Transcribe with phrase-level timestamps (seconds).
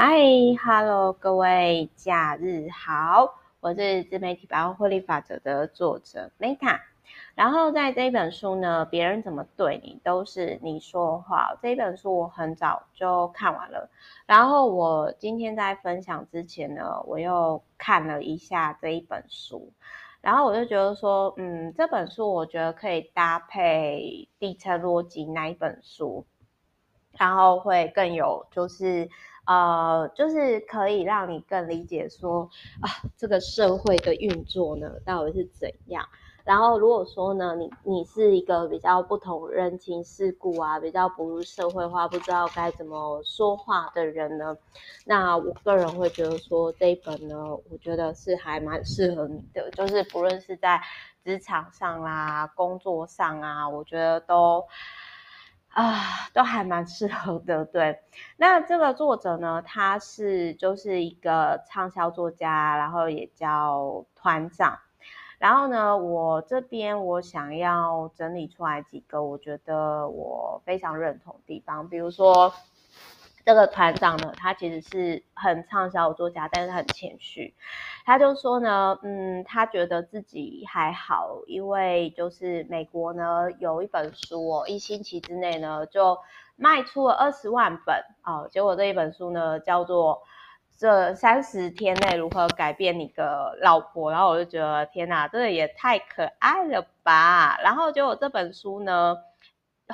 [0.00, 0.16] 嗨
[0.62, 6.78] 哈喽各位，假日好，我是自媒体百万获利法则的作者 Meta。
[7.34, 11.52] 然后在这一本书呢，别人怎么对你，都是你说话。
[11.60, 13.90] 这一本书我很早就看完了，
[14.24, 19.72] 然后我今天在分享之前呢，我又看了一下这一本书，
[20.20, 26.24] 然后我就觉得说，嗯，这本书我觉得可以搭配底层逻辑那一本书，
[27.16, 29.08] 然后会更有就是。
[29.48, 32.42] 呃，就是可以让你更理解说
[32.82, 36.06] 啊，这个社会的运作呢，到底是怎样。
[36.44, 44.54] 然后如果说呢，你你是一个比较不同人情世故啊，比较不入社会化，不知道该怎么说话的人呢，
[45.06, 47.34] 那我个人会觉得说这一本呢，
[47.70, 49.70] 我觉得是还蛮适合你的。
[49.70, 50.78] 就是不论是在
[51.24, 54.62] 职场上啦、工作上啊，我觉得都。
[55.78, 58.00] 啊，都还蛮适合的，对。
[58.36, 64.76] 那这个作者呢，他是就是一个畅销作家，然后也叫团长。
[65.38, 72.52] 然后呢，我这边我想要整理出来几个我觉得我非常认同的地方，比如说。
[73.48, 77.54] 这个团长呢，他其实是很畅销的作家，但是很谦虚。
[78.04, 86.18] 他就说呢，嗯，他觉得自己还好，因为就是美国呢有一本书哦，一星期之内呢就
[86.56, 88.46] 卖出了二十万本哦。
[88.52, 90.16] 结果这一本书呢叫做
[90.78, 97.58] 《这三十天内如何改变你的老婆》，然后我就觉得天哪，这个也太可爱了吧！
[97.62, 99.16] 然后结果这本书呢。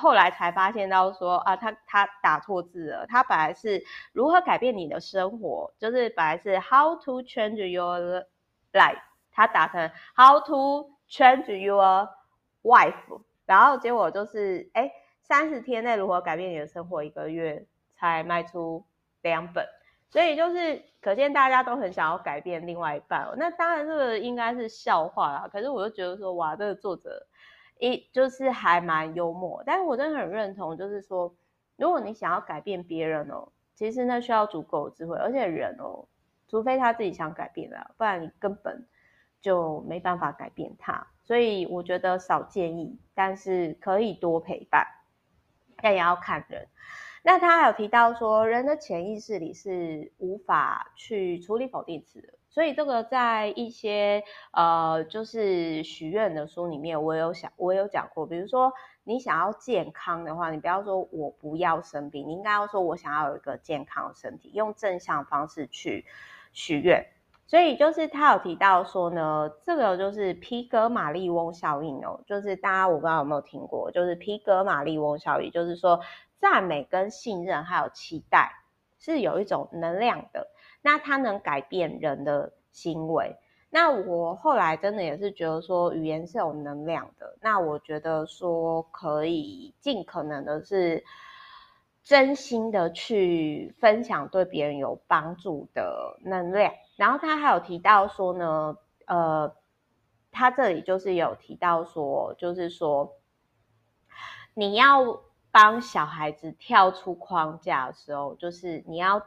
[0.00, 8.24] 后来才发现到说啊，他他打错字了，他本来是如何改变你的生活，就是本来是 How to change your
[8.72, 12.08] life，他打成 How to change your
[12.62, 14.90] wife，然后结果就是哎，
[15.22, 17.64] 三十天内如何改变你的生活，一个月
[17.96, 18.84] 才卖出
[19.22, 19.64] 两本，
[20.10, 27.26] 所以就是可见大家都很想要改变另外一半，那当然这个应该是笑话啦，可是我就觉得说哇，这个作者。
[27.92, 31.34] 一就是还蛮幽默，但是我真的很认同，就是说，
[31.76, 36.06] 如果你想要改变别人哦，其实那需要足够的智慧，而且人哦，
[36.48, 38.86] 除非他自己想改变了，不然你根本
[39.40, 41.06] 就没办法改变他。
[41.22, 44.86] 所以我觉得少建议，但是可以多陪伴，
[45.76, 46.68] 但也要看人。
[47.22, 52.34] 那他还有提到说，人的潜意识里是无法去处理否定词的。
[52.54, 54.22] 所以这个在一些
[54.52, 58.24] 呃，就是许愿的书里面，我有想，我有讲过。
[58.24, 58.72] 比如说，
[59.02, 66.04] 你想要健康的话，你不要说我不要生病，你应该要说我想要有一个健康的身体，用正向方式去
[66.52, 67.04] 许愿。
[67.44, 75.98] 所以就是他有提到说呢，这个就是皮格马利翁效应哦，就是大家我不知道有没有听过，就是皮格马利翁效应，就是说
[76.38, 78.52] 赞美跟信任还有期待
[79.04, 80.48] 是有一种能量的。
[80.80, 83.36] 那它能改变人的行为。
[83.70, 87.36] 那我后来真的也是觉得说，语言是有能量的。
[87.40, 91.04] 那我觉得说，可以尽可能的是
[92.04, 96.72] 真心的去分享对别人有帮助的能量。
[96.96, 98.76] 然后他还有提到说呢，
[99.06, 99.52] 呃，
[100.30, 103.16] 他这里就是有提到说，就是说
[104.54, 105.20] 你要
[105.54, 109.22] 帮小孩子跳出框架的时候，就是你要。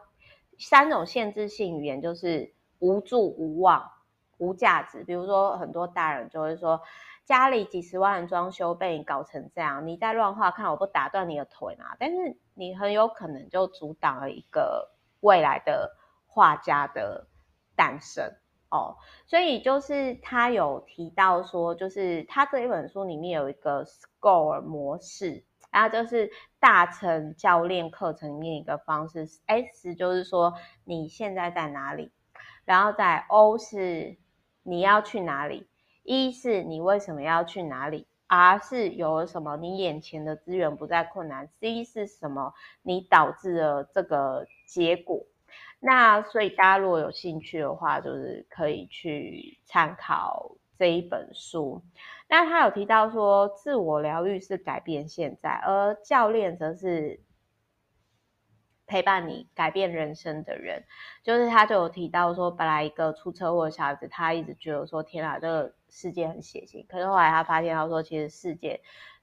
[0.59, 3.91] 三种限制性语言就是无助、无望、
[4.39, 5.03] 无价值。
[5.03, 6.81] 比如说，很多大人就会说，
[7.25, 11.95] 家里几十万的装修被你搞成这样，你再乱画，看我不打断你的腿嘛？
[11.99, 14.89] 但是你很有可能就阻挡了一个
[15.19, 15.95] 未来的
[16.25, 17.27] 画家的
[17.75, 18.33] 诞生
[18.71, 18.97] 哦。
[19.27, 25.45] 所以就是他有提到说，就是他这一本书里面有一个 SCORE 模式。
[25.77, 30.55] 然后就是大成教练课程里面一个方式，S 就是说
[30.85, 32.11] 你现在在哪里，
[32.65, 34.17] 然后在 O 是
[34.63, 35.67] 你要去哪里
[36.01, 45.27] ，E 是你为什么要去哪里，R 是有什么你眼前的资源不再困难，C 是什么你导致了这个结果。
[45.79, 51.81] 那所以大家如果有兴趣的话，就是可以去参考这一本书。
[52.29, 57.21] 那他有提到说，自我疗愈是改变现在，而教练则是
[58.85, 60.83] 陪伴你改变人生的人。
[61.23, 66.85] 就是他就有提到说，本来一个出车祸的小孩子，他一直觉得说，天啊，这个世界很血腥。
[66.87, 68.81] 可是后来他发现他说，其实世界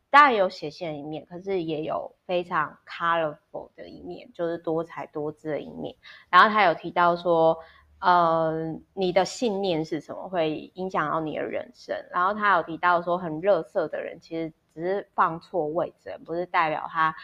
[0.09, 5.95] 当然有血腥的一面，可是也有非常 colorful 的一面，就是多彩多姿的一面。
[6.31, 7.59] 然后他有提到说。
[8.01, 11.97] 呃，你的信念是什么，会影响到你的人生。
[12.11, 17.15] 然后他有提到说，很热色的人其实只是放错位置，不是代表他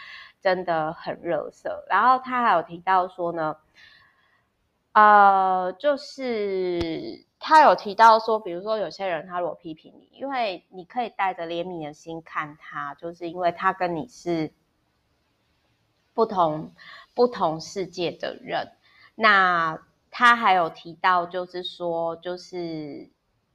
[0.40, 1.84] 真的很热色。
[1.90, 3.56] 然后他还有提到说呢，
[4.93, 14.50] 呃，就是他有提到说，比如说有些人他如果批评你，因为你可以带着怜悯的心看他，就是因为他跟你是
[16.14, 16.72] 不同
[17.14, 18.72] 不同世界的人。
[19.14, 19.78] 那
[20.11, 23.11] 他还有提到，就是说，就是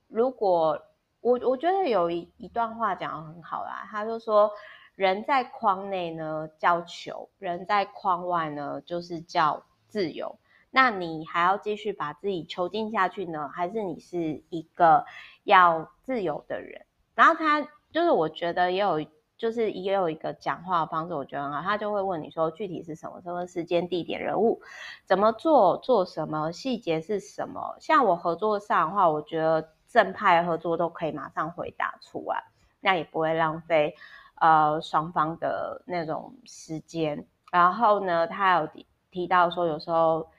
[0.08, 0.82] 如果
[1.22, 4.52] 我我觉得有一一段话讲得很好啦，他就说。
[4.96, 10.40] 人在框内呢叫囚，人在框外呢就是叫自由。
[10.72, 15.06] 那你还要继续把自己囚禁下去呢，还是你是一个
[15.44, 16.86] 要自由的人？
[17.14, 19.06] 然后他就是我觉得也有，
[19.38, 21.62] 就是也有一个讲话的方式，我觉得很好。
[21.62, 23.22] 他就会问你说具体是什么？
[23.22, 24.62] 什么时间、地点、人物，
[25.06, 25.78] 怎么做？
[25.78, 26.52] 做什么？
[26.52, 27.76] 细节是什么？
[27.80, 32.44] 像我合作上的话，我觉得正派合作都可以马上回答出来，
[32.82, 33.96] 那也不会浪费。
[34.38, 40.30] 呃，双方的那种时间，然后呢，他有提提到说，有时候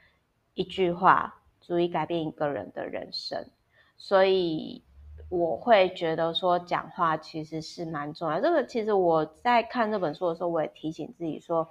[0.53, 3.49] 一句话足以改变一个人的人生，
[3.97, 4.85] 所以
[5.28, 8.40] 我会觉得说，讲话其实是蛮重要。
[8.40, 11.69] 这个其实我在看这本书的时候，我也提醒自己说，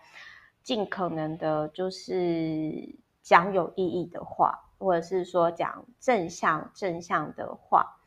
[0.63, 7.97] 尽可能的就是讲有意义的话，或者是说讲正向正向的话。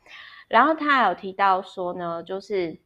[0.47, 2.79] 然后他有提到说呢，就是。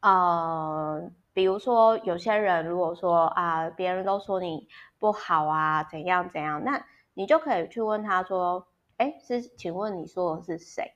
[0.00, 4.68] 呃，比如说有些人如果说啊，别人都说你
[5.00, 6.84] 不好啊，怎样怎样，那
[7.14, 10.92] 你就可以去问他说，哎，是，请问你说的是谁？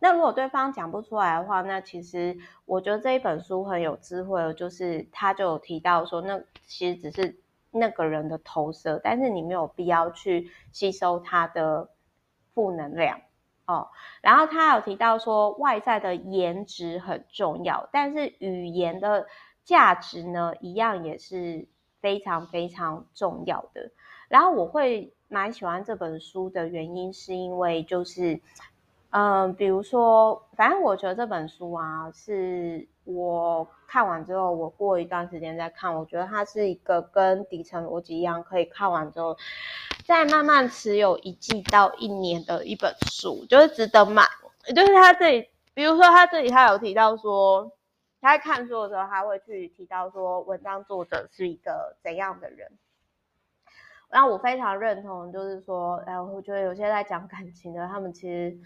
[0.00, 7.40] 那如果对方讲不出来的话，那其实我觉得这一本书很有智慧，就是他就有提到说，那其实只是
[7.70, 11.90] 那个人的投射，但是你没有必要去吸收他的
[12.54, 13.20] 负能量。
[13.66, 13.88] 哦，
[14.22, 19.26] 然后他有提到说，外在的颜值很重要，但是语言的
[19.62, 21.68] 价值呢，一样也是
[22.00, 23.90] 非常非常重要的。
[24.28, 28.40] 然后我会蛮喜欢这本书的原因，是因为就是，
[29.10, 39.36] 嗯、比如说，反正我觉得这本书啊，是我看完之后，我过一段时间再看，我觉得它是一个跟底层逻辑一样，可以看完之后。
[40.04, 44.22] 再慢慢持有一季到一年的一本书，就是值得买。
[44.74, 47.72] 就是他这里，比如说他这里他有提到说，
[48.20, 52.70] 他在看书的时候，他会去提到说，文章作者是一个怎样的人。
[54.10, 58.58] 然后我非常认同，就是说，哎，我觉得有些在讲感情的，他们其实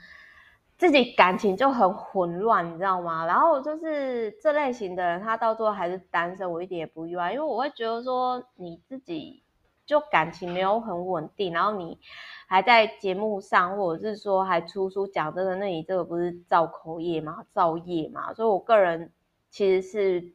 [0.82, 3.25] 自己感情就很混乱，你知道吗？
[3.25, 9.44] 然后就是这类型的人，他到最后还是单身，我一点也不意外，因为我会觉得说，你自己。
[9.84, 11.99] 就感情没有很稳定，然后你
[12.46, 17.44] 还在节目上，或者是说还出书讲这个，那你这个不是造口业嘛？
[17.52, 18.32] 造业嘛。
[18.32, 19.12] 所以我个人
[19.50, 20.32] 其实是，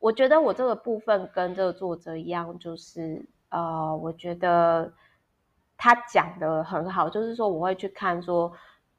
[0.00, 4.90] 我觉得我这个部分跟这个作者一样，就是呃，我觉得
[5.76, 8.50] 他讲的很好，就是说我会去看说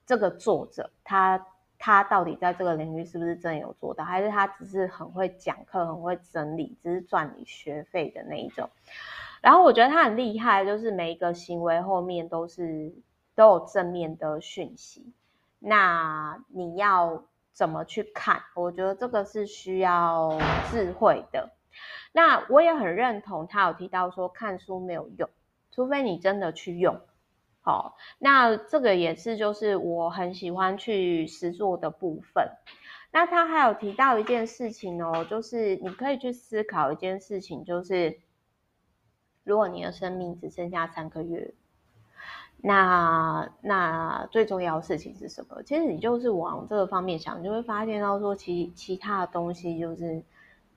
[0.10, 1.46] 这个作者他
[1.78, 8.68] 他到底在这个领域是不是真有做到，还是他只是很会讲课、很会整理，只是赚你学费的那一种。
[9.40, 12.92] 然后我觉得他很厉害，就是每一个行为后面都是
[13.36, 15.14] 都有正面的讯息。
[15.60, 18.42] 那你要怎么去看？
[18.56, 20.40] 我觉得这个是需要
[20.72, 21.52] 智慧的。
[22.14, 25.30] 那我也很认同他有提到说，看书没有用，
[25.72, 27.00] 除非你真的去用。
[27.62, 32.50] 好，那这个也是就是我很喜欢去实作的部分。
[33.12, 38.20] 那他还有提到一件事情哦，就是你可以去思考一件事情，就是。
[39.46, 41.56] 如果你的生命只剩下三个月，
[42.58, 45.64] 那那最重要的事情是什么？
[45.64, 50.22] 其实你就是往这个方面想，你就会发现到说其，其其他的东西就是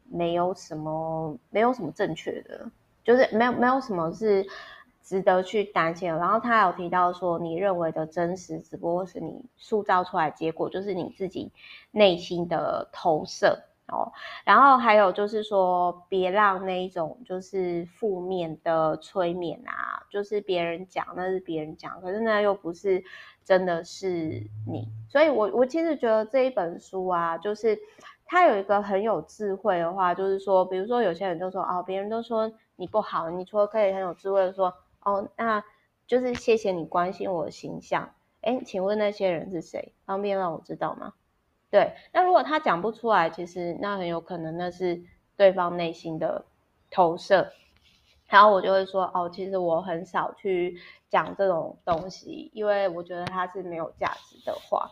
[0.05, 2.71] 没有什么，没有什么正确的，
[3.05, 4.47] 就是没有没有什么是
[5.02, 6.09] 值得去担心。
[6.09, 11.52] 然后他有提到说，你认为的真实，只不过是你塑造出来结果，就是你自己
[11.90, 13.64] 内心的投射。
[13.88, 14.11] 哦，
[14.44, 23.04] 然后还有就是说，别让那一种就是负面的催眠啊，就是别人讲那是别人讲，可是那又不是
[23.44, 24.88] 真的是你。
[25.11, 27.78] 所以我我其实觉得这一本书啊，就是
[28.25, 34.73] 它有一个很有智慧的话，就是说，比如说有些人就说哦，别人都说你不好，你除了可以很有智慧的说
[35.04, 35.64] 哦，那
[36.06, 38.14] 就是谢谢你关心我的形象。
[38.40, 39.92] 哎，请问那些人是谁？
[40.04, 41.14] 方便让我知道吗？
[41.71, 45.02] 对，那如果他讲不出来，其实那很有可能那是
[45.37, 46.44] 对方内心的
[46.90, 47.52] 投射。
[48.26, 50.78] 然后我就会说，哦，其实我很少去
[51.11, 54.90] 讲这种东西，因为我觉得它是没有价值的话。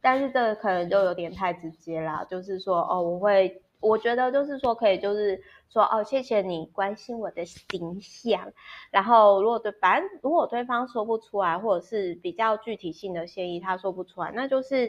[0.00, 8.52] 但是这个可能就有点太直接啦，就是说，哦，我会我觉得就是说可以，就是说哦，谢谢你关心我的形象。
[8.90, 14.88] 然后如果对，反正如果对方说不出来，或者是比较具体性的建议他说不出来，那就是，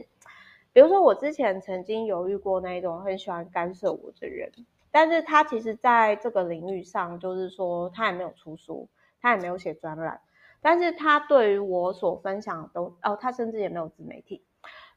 [0.74, 4.52] 比如说我之前曾经犹豫过那一种很喜欢干涉我的人，
[4.92, 8.90] 但是他其实在这个领域上，就是说他也没有出书，
[9.22, 10.20] 他也没有写专栏，
[10.62, 14.44] 但是他对于我所分享的都，哦，他甚至也没有自媒体。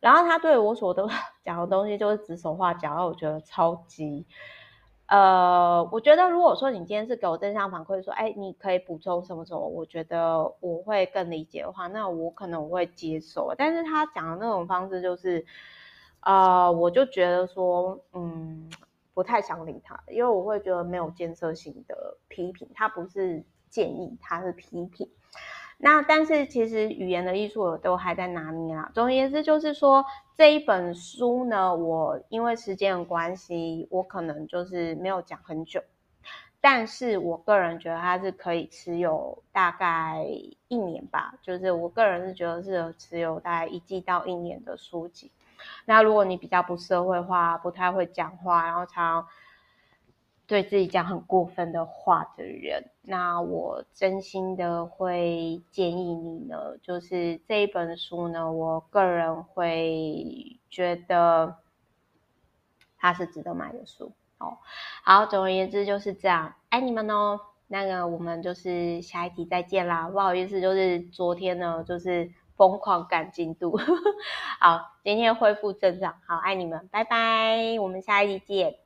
[0.02, 1.08] 然后他对我所都
[1.44, 4.26] 讲的东西就是指手画脚，然后我觉得超级，
[5.06, 13.54] 呃，我觉得如果说你今天是给我正向反馈，说，哎，你可以补充什么什么，我觉得我会更理解的话，那我可能我会接受。
[13.56, 15.46] 但是他讲的那种方式就是，
[16.22, 18.68] 呃，我就觉得说，嗯，
[19.14, 25.08] 不太想理他，因为我会觉得没有建设性的批评，他不是建议，他是批评。
[25.84, 28.88] 那但是其实语言的艺术我都还在拿捏啦。
[28.94, 30.04] 总而言之就是说，
[30.36, 35.82] 这一本书呢，我因为时间的关系，我可能就是没有讲很久。
[36.60, 40.24] 但是我个人觉得它是可以持有大概
[40.68, 45.32] 一年吧，就是我个人是觉得是持有大概一季到一年的书籍。
[45.84, 49.26] 那如果你比较不社会化，不太会讲话，然后常
[50.52, 61.56] 对自己讲很过分的话的人，那我真心的会建议你呢，就是这一本书呢，我个人会觉得
[62.98, 64.12] 它是值得买的书。
[64.36, 64.58] 哦，
[65.04, 67.40] 好，总而言之就是这样，爱你们哦。
[67.66, 73.78] 那个我们就是下一集再见啦，不好意思，就是昨天呢，就是疯狂赶进度。
[74.60, 78.76] 好，今天恢复正常，好，爱你们，拜拜，我们下一集见。